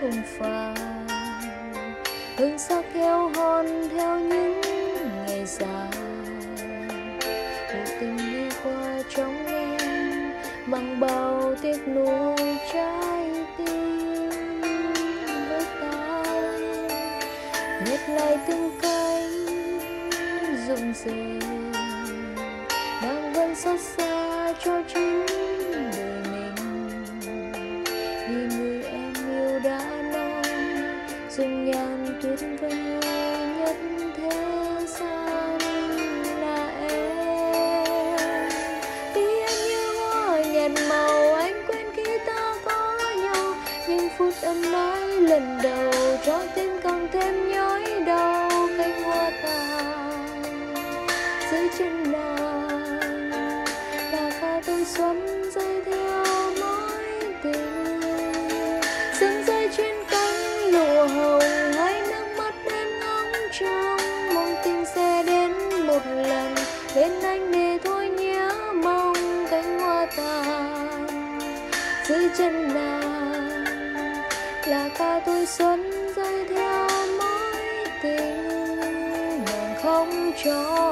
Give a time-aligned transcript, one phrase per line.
[0.00, 0.74] không phai.
[2.36, 4.60] Hương sắc theo hòn theo những
[5.26, 5.90] ngày dài.
[7.72, 10.32] Cuộc tình đi qua trong em
[10.66, 12.36] bằng bao tiếc nuối
[12.72, 14.30] trái tim
[15.48, 16.22] với ta
[17.86, 19.30] nhét lại từng cánh
[20.68, 21.40] rụng rời
[23.02, 25.37] đang vẫn xót xa cho chính
[32.22, 32.72] tuyệt vời
[33.58, 33.76] nhất
[34.16, 34.30] thế
[34.86, 35.58] gian
[36.40, 38.48] là em.
[39.14, 43.54] Vì em như hoa nhạt màu, anh quên khi ta có nhau.
[43.88, 45.92] Nhưng phút ân nói lần đầu,
[46.26, 47.67] cho tim càng thêm nhói
[66.98, 71.06] bên anh để thôi nhớ mong cánh hoa tàn
[72.08, 73.64] dưới chân nàng
[74.66, 80.87] là ca tôi xuân rơi theo mối tình, nàng không cho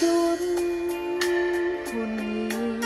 [0.00, 0.36] chút
[1.92, 2.80] hồn nhiên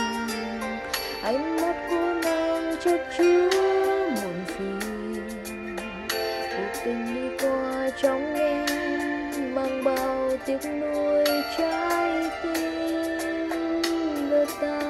[1.23, 3.51] ánh mắt của nàng chất chứa
[4.11, 5.29] muộn phiền.
[6.51, 8.67] Cuộc tình đi qua trong em
[9.55, 11.25] mang bao tiếc nuối
[11.59, 13.49] trái tim
[14.31, 14.81] ngỡ ta.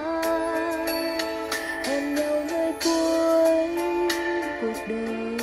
[1.84, 3.68] Hẹn nhau nơi cuối
[4.60, 5.38] cuộc đời.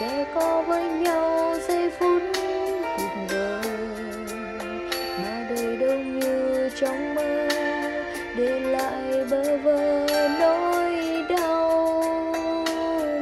[0.00, 2.22] Sẽ có với nhau giây phút
[9.12, 10.06] để bơ vơ
[10.40, 12.34] nỗi đau,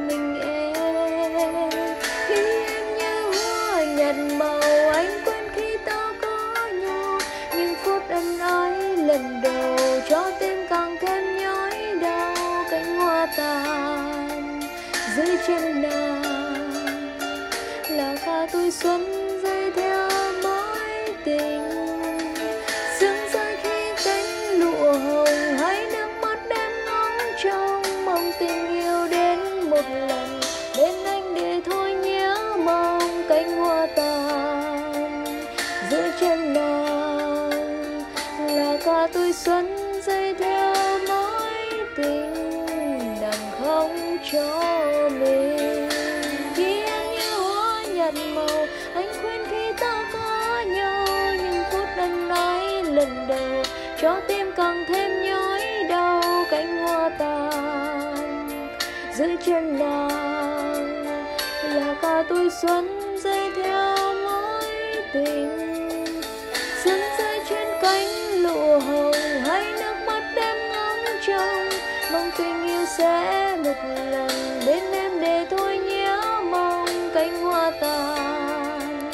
[0.07, 1.33] mình em
[2.27, 2.35] khi
[2.65, 7.19] em như hoa nhạt màu, anh quên khi ta có nhau
[7.57, 9.77] nhưng phút ân ái lần đầu,
[10.09, 12.65] cho tim càng thêm nhói đau.
[12.71, 14.61] Cánh hoa tàn
[15.15, 17.09] dưới chân nàng,
[17.89, 19.24] là ca tôi xuân
[44.31, 45.89] cho mình.
[46.55, 51.05] Khi em như hoa nhạt màu, anh quên khi ta có nhau
[51.37, 53.63] nhưng phút anh nói lần đầu,
[54.01, 56.21] cho tim càng thêm nhói đau
[56.51, 58.49] cánh hoa tàn.
[59.15, 61.05] Dưới chân nàng
[61.63, 65.64] là ca tuổi xuân rơi theo mối tình.
[72.65, 73.75] Yêu sẽ một
[74.11, 79.11] lần bên em để thôi nhớ mong cánh hoa tàn.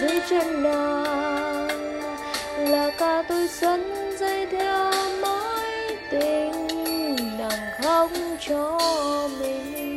[0.00, 1.68] Dưới chân nàng
[2.58, 6.68] là ca tôi xuân dây theo mối tình
[7.38, 8.80] nàng không cho
[9.40, 9.95] mình.